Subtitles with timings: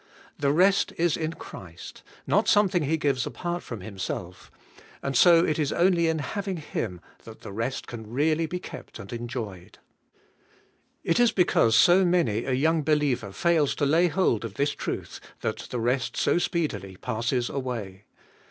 [0.39, 4.49] The rest is in Christ, and not something He gives apart from Him self,
[5.03, 8.97] and so it is only in having Him that the rest can really be kept
[8.97, 9.77] and enjoyed.
[11.03, 15.19] It is because so many a young believer fails to lay hold of this truth
[15.41, 18.05] that the rest so speedily passes away.